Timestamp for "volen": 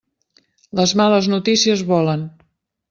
1.95-2.29